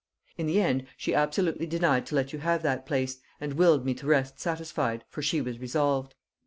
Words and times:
In 0.35 0.47
the 0.47 0.59
end 0.59 0.87
she 0.97 1.13
absolutely 1.13 1.67
denied 1.67 2.07
to 2.07 2.15
let 2.15 2.33
you 2.33 2.39
have 2.39 2.63
that 2.63 2.87
place 2.87 3.19
and 3.39 3.53
willed 3.53 3.85
me 3.85 3.93
to 3.93 4.07
rest 4.07 4.39
satisfied, 4.39 5.03
for 5.07 5.21
she 5.21 5.41
was 5.41 5.59
resolved. 5.59 6.15